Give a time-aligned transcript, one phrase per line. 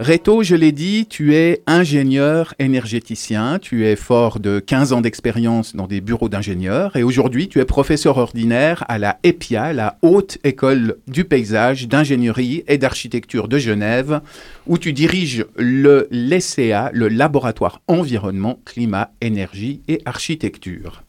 [0.00, 5.76] Reto, je l'ai dit, tu es ingénieur énergéticien, tu es fort de 15 ans d'expérience
[5.76, 10.38] dans des bureaux d'ingénieurs et aujourd'hui tu es professeur ordinaire à la EPIA, la Haute
[10.42, 14.20] École du Paysage, d'ingénierie et d'architecture de Genève,
[14.66, 21.03] où tu diriges le LECA, le Laboratoire Environnement, Climat, Énergie et Architecture.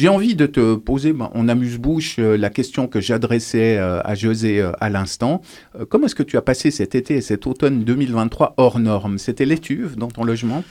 [0.00, 4.14] J'ai envie de te poser ben, en amuse-bouche euh, la question que j'adressais euh, à
[4.14, 5.42] José euh, à l'instant.
[5.90, 9.18] comment est-ce que tu as passé cet été et cet automne 2023 hors norme?
[9.18, 10.64] C'était l'étuve dans ton logement?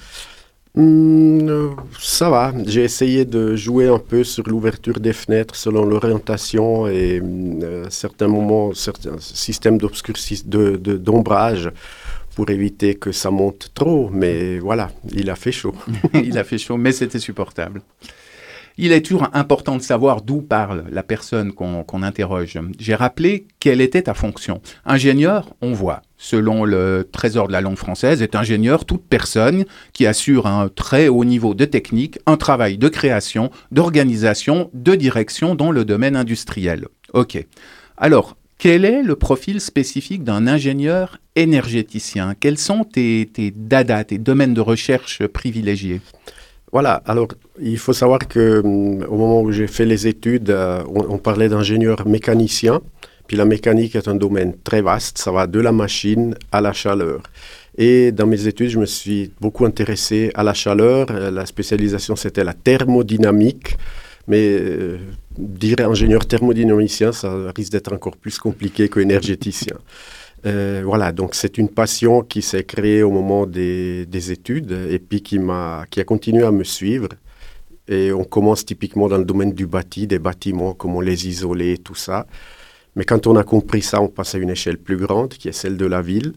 [0.73, 2.53] Hmm, ça va.
[2.65, 7.21] J'ai essayé de jouer un peu sur l'ouverture des fenêtres selon l'orientation et
[7.91, 11.65] certains moments, certains systèmes d'ombrage.
[11.65, 11.71] De,
[12.35, 15.75] pour éviter que ça monte trop, mais voilà, il a fait chaud.
[16.13, 17.81] il a fait chaud, mais c'était supportable.
[18.81, 22.57] Il est toujours important de savoir d'où parle la personne qu'on interroge.
[22.79, 24.61] J'ai rappelé quelle était ta fonction.
[24.85, 30.05] Ingénieur, on voit, selon le Trésor de la langue française, est ingénieur toute personne qui
[30.05, 35.71] assure un très haut niveau de technique, un travail de création, d'organisation, de direction dans
[35.71, 36.87] le domaine industriel.
[37.11, 37.45] Ok.
[37.97, 42.33] Alors, quel est le profil spécifique d'un ingénieur énergéticien?
[42.39, 45.99] Quels sont tes, tes dada, tes domaines de recherche privilégiés?
[46.71, 50.83] Voilà, alors il faut savoir que hum, au moment où j'ai fait les études, euh,
[50.87, 52.81] on, parlait d'ingénieur mécanicien.
[53.27, 56.73] Puis la mécanique est un domaine très vaste, ça va de la machine à la
[56.73, 57.21] chaleur.
[57.77, 61.07] Et dans mes études, je me suis beaucoup intéressé à la chaleur.
[61.11, 63.77] Euh, la spécialisation, c'était la thermodynamique.
[64.27, 64.97] Mais euh,
[65.37, 69.77] dire ingénieur thermodynamicien, ça risque d'être encore plus compliqué qu'énergéticien.
[70.45, 75.21] Euh, voilà, donc c'est une passion qui s'est créée au moment des, études et puis
[75.21, 77.09] qui, a, qui a continué à me suivre.
[77.87, 81.95] Et on commence typiquement dans le domaine du bâti, des bâtiments, comment les isoler, tout
[81.95, 82.27] ça.
[82.95, 85.53] Mais quand on a compris ça, on passe à une échelle plus grande, qui est
[85.53, 86.33] celle de la ville.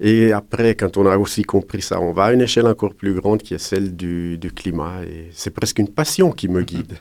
[0.00, 3.14] Et après, quand on a aussi compris ça, on va à une échelle encore plus
[3.14, 5.04] grande, qui est celle du, du climat.
[5.04, 6.98] Et c'est presque une passion qui me guide.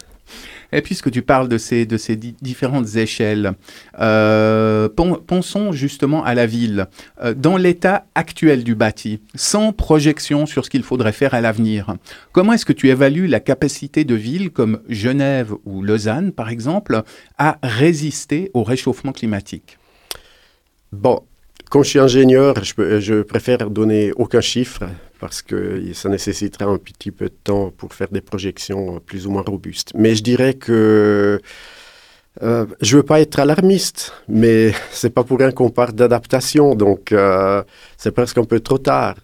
[0.71, 3.53] Et puisque tu parles de ces, de ces différentes échelles,
[3.99, 4.87] euh,
[5.27, 6.87] pensons justement à la ville.
[7.21, 11.95] Euh, dans l'état actuel du bâti, sans projection sur ce qu'il faudrait faire à l'avenir,
[12.31, 17.03] comment est-ce que tu évalues la capacité de villes comme Genève ou Lausanne, par exemple,
[17.37, 19.77] à résister au réchauffement climatique?
[20.91, 21.21] Bon,
[21.69, 24.83] quand je suis ingénieur, je, je, préfère donner aucun chiffre
[25.21, 29.31] parce que ça nécessiterait un petit peu de temps pour faire des projections plus ou
[29.31, 29.91] moins robustes.
[29.95, 31.39] Mais je dirais que
[32.41, 37.11] euh, je veux pas être alarmiste, mais c'est pas pour rien qu'on parle d'adaptation, donc
[37.11, 37.63] euh,
[37.97, 39.15] c'est presque un peu trop tard.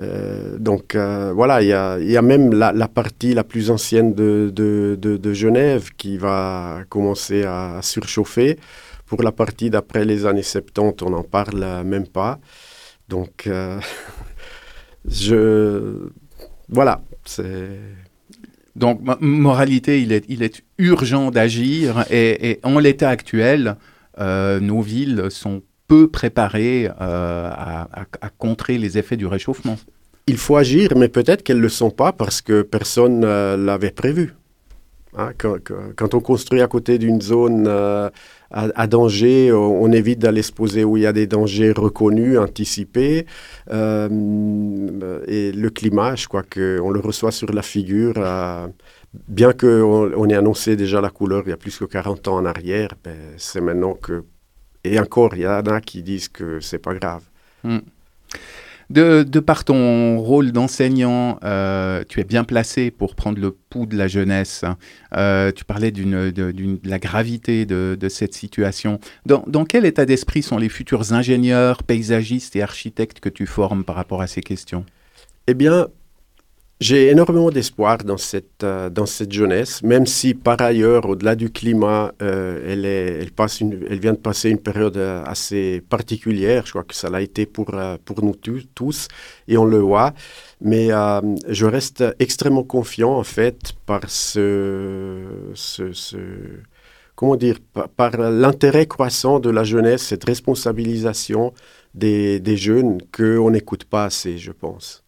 [0.00, 5.90] Euh, donc euh, voilà, il y a, même la, partie la plus ancienne de, Genève
[5.96, 8.58] qui va commencer à surchauffer.
[9.06, 12.38] Pour la partie d'après les années 70, on n'en parle même pas.
[13.08, 13.80] Donc, euh,
[15.10, 16.10] je.
[16.68, 17.78] Voilà, c'est.
[18.76, 23.76] Donc, moralité, il est, il est urgent d'agir et, en l'état actuel,
[24.20, 27.88] euh, nos villes sont peu préparées euh, à,
[28.20, 29.78] à, contrer les effets du réchauffement.
[30.28, 33.90] Il faut agir, mais peut-être qu'elles ne le sont pas parce que personne ne l'avait
[33.90, 34.34] prévu.
[35.16, 37.66] Hein, quand, on construit à côté d'une zone
[38.56, 42.38] euh, à, danger, on, évite d'aller se poser où il y a des dangers reconnus,
[42.38, 43.26] anticipés.
[43.70, 48.14] Euh, et le climat, je crois qu'on le reçoit sur la figure.
[48.16, 48.66] Euh,
[49.28, 52.36] bien qu'on on ait annoncé déjà la couleur il y a plus que 40 ans
[52.36, 54.24] en arrière, ben, c'est maintenant que...
[54.84, 57.22] Et encore, il y en a qui disent que c'est pas grave.
[57.64, 57.78] Hmm.
[58.90, 63.96] De, par ton rôle d'enseignant, euh, tu es bien placé pour prendre le pouls de
[63.96, 64.64] la jeunesse.
[65.14, 68.98] Euh, tu parlais de, la gravité de, cette situation.
[69.26, 73.84] Dans, dans, quel état d'esprit sont les futurs ingénieurs, paysagistes et architectes que tu formes
[73.84, 74.86] par rapport à ces questions?
[75.46, 75.88] Eh bien,
[76.80, 81.50] j'ai énormément d'espoir dans cette, euh, dans cette jeunesse, même si par ailleurs, au-delà du
[81.50, 85.82] climat, euh, elle, est, elle, passe une, elle vient de passer une période euh, assez
[85.88, 86.66] particulière.
[86.66, 87.72] Je crois que ça l'a été pour,
[88.04, 88.36] pour nous
[88.74, 89.08] tous
[89.48, 90.14] et on le voit.
[90.60, 90.88] Mais
[91.48, 95.24] je reste extrêmement confiant en fait par ce,
[95.54, 96.16] ce, ce
[97.16, 101.52] comment dire, par, par l'intérêt croissant de la jeunesse, cette responsabilisation
[101.94, 105.04] des, des jeunes qu'on n'écoute pas assez, je pense.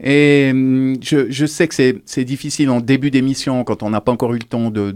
[0.00, 4.34] Et hum, je, sais que c'est difficile en début d'émission, quand on n'a pas encore
[4.34, 4.92] eu le temps de,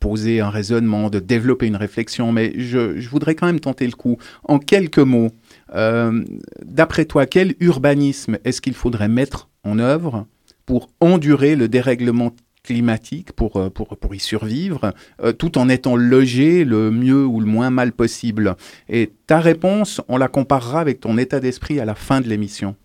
[0.00, 4.18] poser un raisonnement, de développer une réflexion, mais je, voudrais quand même tenter le coup.
[4.44, 5.30] En quelques mots,
[5.74, 6.22] euh,
[6.64, 10.26] d'après toi, quel urbanisme est-ce qu'il faudrait mettre en œuvre
[10.66, 12.32] pour endurer le dérèglement
[12.62, 17.40] climatique pour, euh, pour, pour y survivre, euh, tout en étant logé le mieux ou
[17.40, 18.56] le moins mal possible?
[18.88, 22.76] Et ta réponse, on la comparera avec ton état d'esprit à la fin de l'émission.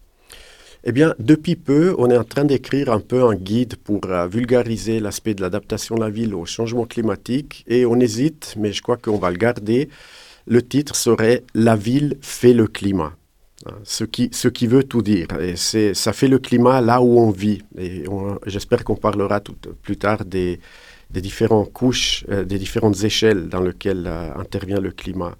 [0.85, 4.27] Eh bien, depuis peu, on est en train d'écrire un peu un guide pour euh,
[4.27, 8.81] vulgariser l'aspect de l'adaptation de la ville au changement climatique et on hésite, mais je
[8.81, 9.89] crois qu'on va le garder.
[10.47, 13.13] Le titre serait La ville fait le climat.
[13.65, 15.27] Hein, ce qui, ce qui veut tout dire.
[15.41, 17.61] Et ça fait le climat là où on vit.
[17.77, 18.05] Et
[18.45, 19.41] j'espère qu'on parlera
[19.81, 20.61] plus tard des,
[21.09, 25.35] des différentes couches, euh, des différentes échelles dans lesquelles euh, intervient le climat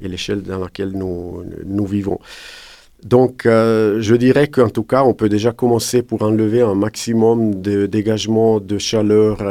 [0.00, 2.18] et l'échelle dans laquelle nous, nous vivons.
[3.04, 7.60] Donc, euh, je dirais qu'en tout cas, on peut déjà commencer pour enlever un maximum
[7.60, 9.42] de dégagement de chaleur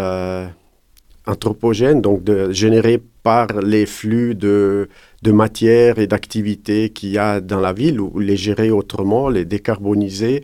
[1.28, 4.90] anthropogène, donc de, généré par les flux de,
[5.22, 9.46] de matière et d'activité qu'il y a dans la ville, ou les gérer autrement, les
[9.46, 10.44] décarboniser.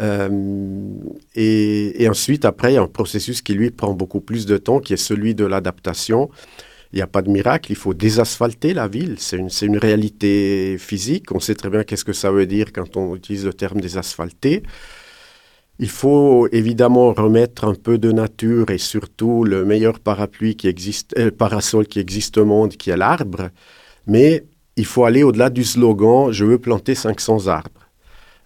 [0.00, 0.28] Euh,
[1.34, 4.58] et, et, ensuite, après, il y a un processus qui, lui, prend beaucoup plus de
[4.58, 6.30] temps, qui est celui de l'adaptation.
[6.92, 9.16] Il n'y a pas de miracle, il faut désasphalter la ville.
[9.18, 11.32] C'est une, une, réalité physique.
[11.32, 14.62] On sait très bien qu'est-ce que ça veut dire quand on utilise le terme désasphalter.
[15.78, 21.14] Il faut évidemment remettre un peu de nature et surtout le meilleur parapluie qui existe,
[21.18, 23.50] euh, parasol qui existe au monde, qui est l'arbre.
[24.06, 24.44] Mais
[24.76, 27.85] il faut aller au-delà du slogan Je veux planter 500 arbres.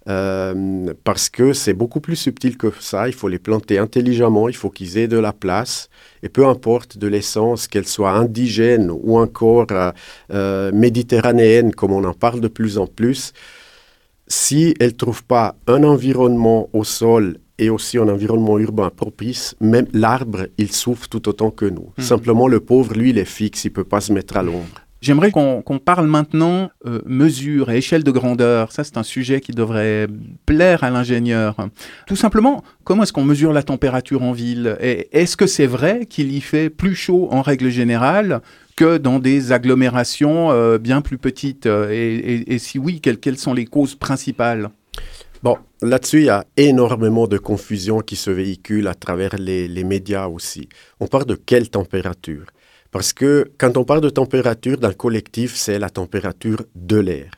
[0.08, 3.08] Euh, parce que c'est beaucoup plus subtil que ça.
[3.08, 5.91] Il faut les planter intelligemment, il faut qu'ils aient de la place.
[6.23, 9.93] Et peu importe de l'essence, qu'elle soit indigène ou encore euh,
[10.32, 13.32] euh méditerranéenne, comme on en parle de plus en plus,
[14.26, 19.55] si elle ne trouve pas un environnement au sol et aussi un environnement urbain propice,
[19.61, 21.93] même l'arbre, il souffre tout autant que nous.
[21.99, 22.02] Mmh.
[22.02, 24.81] Simplement, le pauvre, lui, il est fixe, il ne peut pas se mettre à l'ombre.
[25.00, 28.70] J'aimerais qu'on parle maintenant euh, mesure et échelle de grandeur.
[28.70, 30.08] Ça, c'est un sujet qui devrait
[30.44, 31.56] plaire à l'ingénieur.
[32.06, 34.76] Tout simplement, comment est-ce qu'on mesure la température en ville?
[34.81, 38.43] Est-ce que c'est vrai qu'il y fait plus chaud en règle générale
[38.76, 41.64] que dans des agglomérations euh, bien plus petites?
[41.67, 44.69] Et, si oui, quelles, sont les causes principales?
[45.43, 49.85] Bon, là-dessus, il y a énormément de confusion qui se véhicule à travers les, les
[49.85, 50.69] médias aussi.
[51.00, 52.44] On parle de quelle température?
[52.91, 57.31] Parce que quand on parle de température dans le collectif, c'est la température de l'air.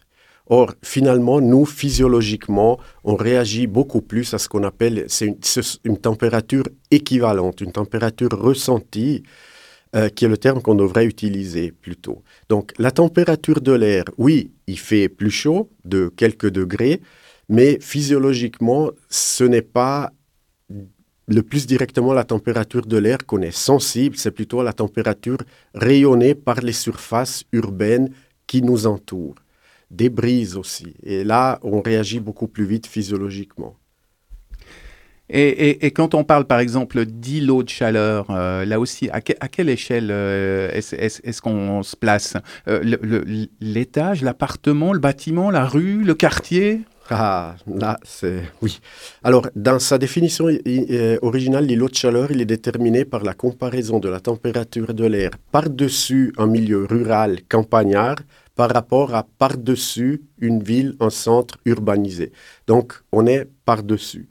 [0.46, 5.06] Or, finalement, nous, physiologiquement, on réagit beaucoup plus à ce qu'on appelle
[5.84, 9.22] une, température équivalente, une température ressentie
[9.94, 12.22] euh, qui est le terme qu'on devrait utiliser plutôt.
[12.48, 17.00] Donc la température de l'air, oui, il fait plus chaud de quelques degrés,
[17.48, 20.12] mais physiologiquement, ce n'est pas
[21.28, 25.38] le plus directement la température de l'air qu'on est sensible, c'est plutôt la température
[25.74, 28.10] rayonnée par les surfaces urbaines
[28.46, 29.36] qui nous entourent.
[29.90, 30.94] Des brises aussi.
[31.02, 33.76] Et là, on réagit beaucoup plus vite physiologiquement.
[35.34, 39.48] Et, quand on parle par exemple d'îlots de chaleur, euh, là aussi, à, que, à,
[39.48, 42.36] quelle échelle euh, est-ce est est qu'on se place?
[42.68, 42.82] Euh,
[43.60, 46.82] L'étage, l'appartement, le bâtiment, la rue, le quartier?
[47.14, 48.42] Ah, là, c'est...
[48.62, 48.80] Oui.
[49.22, 53.98] Alors, dans sa définition euh, originale, l'îlot de chaleur, il est déterminé par la comparaison
[53.98, 58.16] de la température de l'air par-dessus un milieu rural campagnard
[58.54, 62.32] par rapport à par-dessus une ville, un centre urbanisé.
[62.66, 64.28] Donc, on est par-dessus.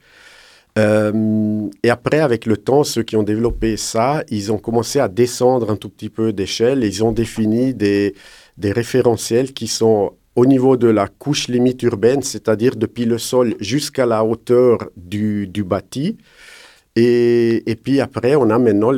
[0.79, 5.07] Euh, et après, avec le temps, ceux qui ont développé ça, ils ont commencé à
[5.07, 6.83] descendre un tout petit peu d'échelle.
[6.83, 8.13] Ils ont défini des
[8.57, 14.05] référentiels qui sont au niveau de la couche limite urbaine, c'est-à-dire depuis le sol jusqu'à
[14.05, 16.17] la hauteur du, du bâti.
[16.95, 18.91] Et, et, puis après, on a maintenant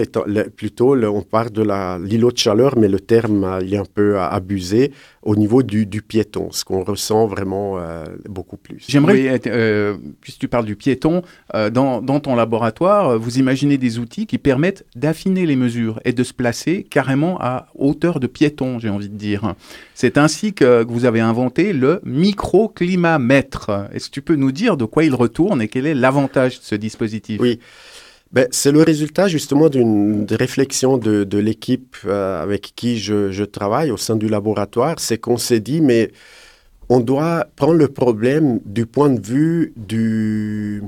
[0.55, 1.63] plutôt, on parle de
[2.03, 4.91] l'îlot de chaleur, mais le terme euh, il est un peu abusé
[5.23, 8.83] au niveau du, du piéton, ce qu'on ressent vraiment euh, beaucoup plus.
[8.87, 11.21] J'aimerais, euh, puisque tu parles du piéton,
[11.55, 16.11] euh, dans, dans, ton laboratoire, vous imaginez des outils qui permettent d'affiner les mesures et
[16.11, 19.55] de se placer carrément à hauteur de piéton, j'ai envie de dire.
[19.95, 23.87] C'est ainsi que, que vous avez inventé le microclimamètre.
[23.93, 26.65] Est-ce que tu peux nous dire de quoi il retourne et quel est l'avantage de
[26.65, 27.39] ce dispositif?
[27.39, 27.59] Oui.
[28.33, 33.43] Ben, c'est le résultat justement d'une réflexion de, de l'équipe euh, avec qui je, je,
[33.43, 34.95] travaille au sein du laboratoire.
[34.97, 36.11] C'est qu'on s'est dit, mais
[36.89, 40.81] on doit prendre le problème du point de vue du,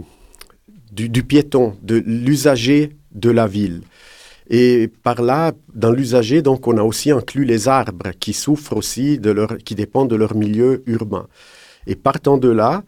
[0.91, 3.81] du, du piéton, de l'usager de la ville.
[4.49, 9.19] Et par là, dans l'usager, donc, on a aussi inclus les arbres qui souffrent aussi
[9.19, 11.27] de leur, qui dépendent de leur milieu urbain.
[11.85, 12.83] Et partant de là,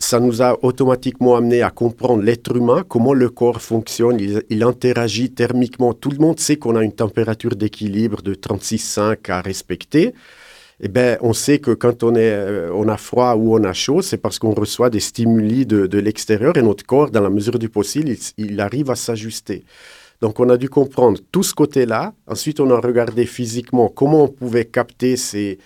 [0.00, 5.30] ça nous a automatiquement amené à comprendre l'être humain, comment le corps fonctionne, il, interagit
[5.30, 5.92] thermiquement.
[5.92, 10.14] Tout le monde sait qu'on a une température d'équilibre de 36,5 à respecter.
[10.80, 13.74] eh ben, on sait que quand on, est, euh, on a froid ou on a
[13.74, 17.30] chaud, c'est parce qu'on reçoit des stimuli de, de l'extérieur et notre corps, dans la
[17.30, 19.64] mesure du possible, il, il arrive à s'ajuster.
[20.22, 22.14] Donc on a dû comprendre tout ce côté-là.
[22.26, 25.58] Ensuite, on a regardé physiquement comment on pouvait capter ces,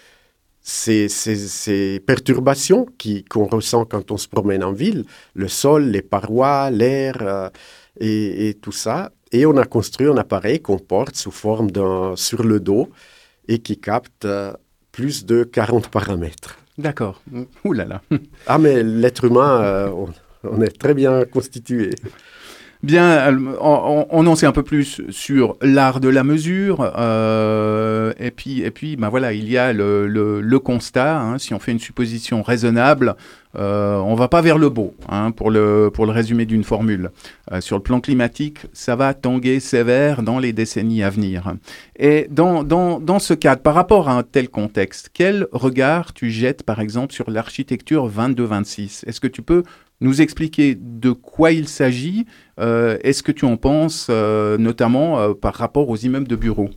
[0.67, 2.87] ces, ces, ces perturbations
[3.29, 5.05] qu'on ressent quand on se promène en ville,
[5.35, 7.51] le sol, les parois, l'air euh,
[8.01, 9.13] et, et, tout ça.
[9.31, 12.89] Et on a construit un appareil qu'on porte sous forme d'un sur le dos
[13.47, 14.55] et qui capte euh,
[14.91, 16.57] plus de 40 paramètres.
[16.79, 17.21] D'accord.
[17.65, 18.01] Ouh là là.
[18.47, 20.09] ah, mais l'être humain, euh, on,
[20.45, 21.91] on, est très bien constitué.
[22.85, 28.61] Bien, on, en sait un peu plus sur l'art de la mesure, euh, et puis,
[28.61, 31.19] et puis, ben voilà, il y a le, le, le constat.
[31.19, 33.17] Hein, si on fait une supposition raisonnable,
[33.57, 37.11] euh, on va pas vers le beau, hein, pour le pour le résumé d'une formule.
[37.53, 41.55] Euh, sur le plan climatique, ça va tanguer sévère dans les décennies à venir.
[41.97, 46.31] Et dans dans dans ce cadre, par rapport à un tel contexte, quel regard tu
[46.31, 49.63] jettes, par exemple, sur l'architecture 22-26 Est-ce que tu peux
[50.01, 52.27] nous expliquer de quoi il s'agit.
[52.61, 56.71] Euh, Est-ce que tu en penses, euh, notamment euh, par rapport aux immeubles de bureaux?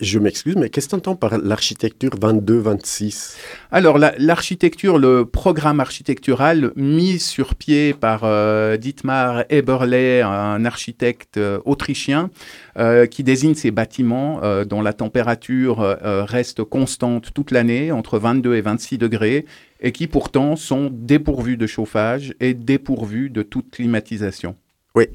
[0.00, 3.36] Je m'excuse, mais qu'est-ce que tu entends par l'architecture 22-26
[3.70, 11.36] Alors, l'architecture, la, le programme architectural mis sur pied par euh, Dietmar Eberle, un architecte
[11.36, 12.30] euh, autrichien,
[12.78, 18.60] euh, qui désigne ces bâtiments dont la température reste constante toute l'année, entre 22 et
[18.60, 19.44] 26 degrés,
[19.80, 24.56] et qui pourtant sont dépourvus de chauffage et dépourvus de toute climatisation.
[24.94, 25.06] Oui.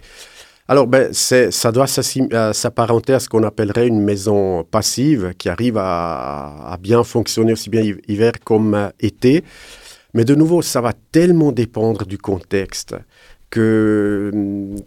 [0.68, 6.76] Alors, ben, ça doit s'apparenter à ce qu'on appellerait une maison passive qui arrive à,
[6.82, 9.44] bien fonctionner aussi bien hiver comme été.
[10.16, 12.96] Mais de nouveau, ça va tellement dépendre du contexte
[13.52, 14.32] que,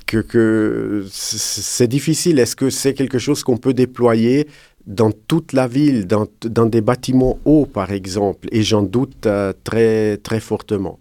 [0.06, 2.40] que, que c'est difficile.
[2.40, 4.49] Est-ce que c'est quelque chose qu'on peut déployer
[4.87, 8.49] dans toute la ville, dans, dans des bâtiments hauts, par exemple?
[8.50, 10.99] Et j'en doute euh, très, très fortement.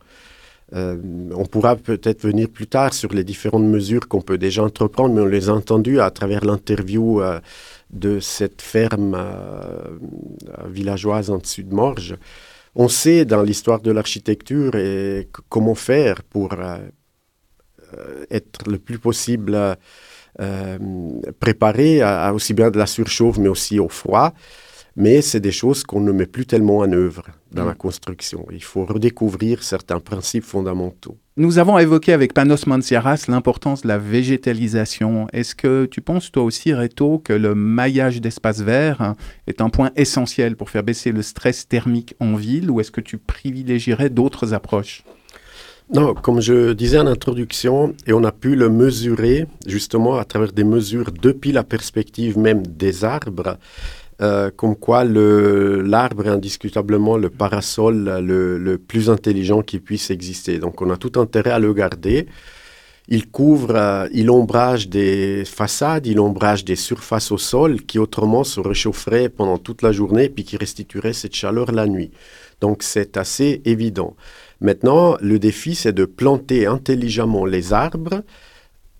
[0.74, 0.98] Euh,
[1.34, 5.22] on pourra peut-être venir plus tard sur les différentes mesures qu'on peut déjà entreprendre, mais
[5.22, 7.40] on les a entendues à travers l'interview euh,
[7.90, 9.98] de cette ferme euh,
[10.70, 12.18] villageoise en dessus de Morges.
[12.76, 14.74] On sait dans l'histoire de l'architecture
[15.50, 16.52] comment faire pour
[18.30, 19.58] être le plus possible
[21.40, 24.32] préparé à, aussi bien de la surchauffe, mais aussi au froid
[24.98, 27.68] mais c'est des choses qu'on ne met plus tellement en œuvre dans mmh.
[27.68, 28.46] la construction.
[28.52, 31.18] Il faut redécouvrir certains principes fondamentaux.
[31.38, 35.28] Nous avons évoqué avec Panos Manciaras l'importance de la végétalisation.
[35.34, 39.14] Est-ce que tu penses toi aussi, Reto, que le maillage d'espaces verts
[39.46, 43.02] est un point essentiel pour faire baisser le stress thermique en ville ou est-ce que
[43.02, 45.04] tu privilégierais d'autres approches?
[45.94, 50.52] Non, comme je disais en introduction, et on a pu le mesurer justement à travers
[50.52, 53.58] des mesures depuis la perspective même des arbres,
[54.20, 60.58] euh, comme quoi l'arbre est indiscutablement le parasol le, le, plus intelligent qui puisse exister.
[60.58, 62.28] Donc on a tout intérêt à le garder.
[63.10, 68.44] Il couvre, euh, il ombrage des façades, il ombrage des surfaces au sol qui autrement
[68.44, 72.12] se réchaufferaient pendant toute la journée puis qui restitueraient cette chaleur la nuit.
[72.60, 74.16] Donc c'est assez évident.
[74.60, 78.24] Maintenant, le défi, c'est de planter intelligemment les arbres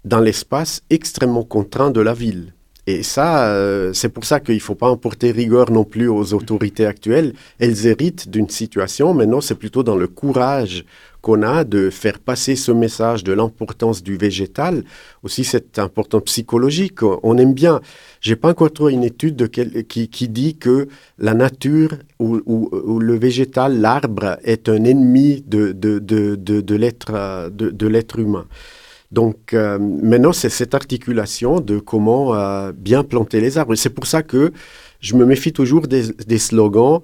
[0.06, 2.54] dans l'espace extrêmement contraint de la ville.
[2.90, 6.34] Et ça, euh, c'est pour ça qu'il ne faut pas emporter rigueur non plus aux
[6.34, 7.34] autorités actuelles.
[7.60, 10.86] Elles héritent d'une situation, maintenant c'est plutôt dans le courage
[11.22, 14.86] qu'on a de faire passer ce message de l'importance du végétal.
[15.24, 17.04] Aussi, c'est important psychologique.
[17.04, 17.82] On aime bien.
[18.22, 21.90] J'ai pas encore trouvé une étude qui, qui, dit que la nature
[22.20, 28.46] ou, ou, le végétal, l'arbre, est un ennemi de, de, de, de, de l'être humain.
[29.12, 33.76] Donc euh, maintenant, c'est cette articulation de comment euh, bien planter les arbres.
[33.76, 34.52] C'est pour ça que
[35.00, 37.02] je me méfie toujours des, des slogans.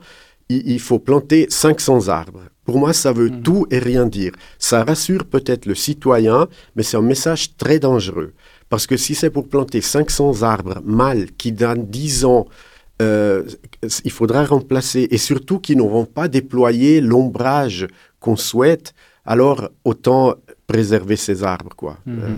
[0.49, 2.43] Il, il, faut planter 500 arbres.
[2.65, 3.41] Pour moi, ça veut mmh.
[3.43, 4.33] tout et rien dire.
[4.59, 8.33] Ça rassure peut-être le citoyen, mais c'est un message très dangereux.
[8.69, 12.47] Parce que si c'est pour planter 500 arbres mâles qui dans 10 ans
[13.01, 13.43] euh,
[14.05, 17.87] il faudra remplacer et surtout qui n'auront pas déployé l'ombrage
[18.19, 18.93] qu'on souhaite,
[19.25, 20.35] alors autant
[20.67, 21.75] préserver ces arbres.
[21.75, 21.97] Quoi.
[22.05, 22.19] Mmh.
[22.19, 22.35] Euh.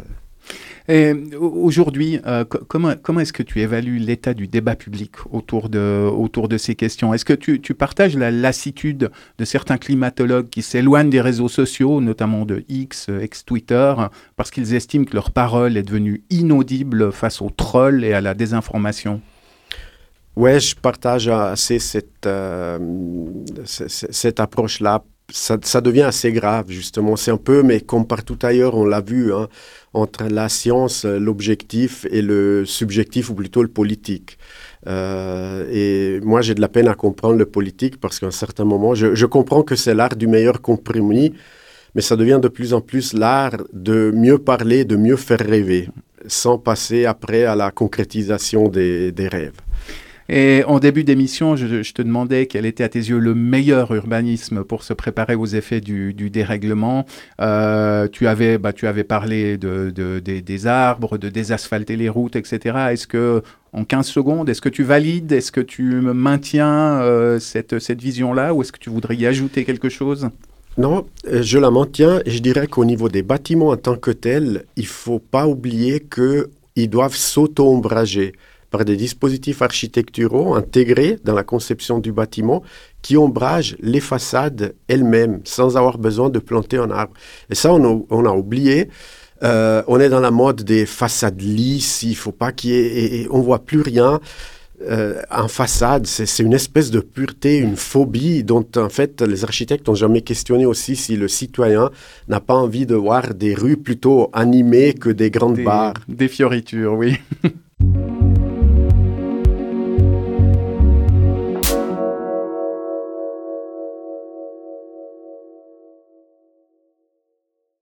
[0.87, 6.07] Et aujourd'hui, euh, comment, comment est-ce que tu évalues l'état du débat public autour de,
[6.07, 7.11] autour de ces questions?
[7.11, 12.01] Est-ce que tu, tu, partages la lassitude de certains climatologues qui s'éloignent des réseaux sociaux,
[12.01, 13.95] notamment de X, ex-Twitter,
[14.35, 18.35] parce qu'ils estiment que leur parole est devenue inaudible face aux trolls et à la
[18.35, 19.21] désinformation?
[20.35, 22.77] Ouais, je partage assez cette, euh,
[23.63, 27.15] cette approche-là ça, devient assez grave, justement.
[27.15, 29.47] C'est un peu, mais comme partout ailleurs, on l'a vu, hein,
[29.93, 34.37] entre la science, l'objectif et le subjectif, ou plutôt le politique.
[34.87, 38.65] Euh, et moi, j'ai de la peine à comprendre le politique parce qu'à un certain
[38.65, 41.33] moment, je, comprends que c'est l'art du meilleur compromis,
[41.95, 45.89] mais ça devient de plus en plus l'art de mieux parler, de mieux faire rêver,
[46.27, 49.59] sans passer après à la concrétisation des rêves.
[50.27, 53.93] Et en début d'émission, je, je, te demandais quel était à tes yeux le meilleur
[53.93, 57.05] urbanisme pour se préparer aux effets du, dérèglement.
[57.41, 62.09] Euh, tu, avais, bah, tu avais parlé de, de, de, des arbres, de désasphalter les
[62.09, 62.87] routes, etc.
[62.91, 67.77] Est-ce que, en 15 secondes, est-ce que tu valides, est-ce que tu maintiens euh, cette,
[67.77, 68.53] cette vision-là?
[68.53, 70.29] Ou est-ce que tu voudrais y ajouter quelque chose?
[70.79, 72.21] Non, euh, je la maintiens.
[72.25, 75.99] Je dirais qu'au niveau des bâtiments en tant que tels, il ne faut pas oublier
[75.99, 78.33] qu'ils doivent s'auto-ombrager
[78.75, 82.61] par des dispositifs architecturaux intégrés dans la conception du bâtiment
[83.01, 87.13] qui ombragent les façades elles-mêmes sans avoir besoin de planter un arbre.
[87.49, 88.89] Et ça, on a, on a oublié.
[89.43, 92.85] Euh, on est dans la mode des façades lisses, il faut pas qu'il y ait...
[92.85, 94.19] Et, et on voit plus rien.
[94.81, 99.87] Euh, en façade, c'est une espèce de pureté, une phobie dont en fait les architectes
[99.87, 101.91] n'ont jamais questionné aussi si le citoyen
[102.27, 105.93] n'a pas envie de voir des rues plutôt animées que des grandes des, barres.
[106.09, 107.15] Des fioritures, oui.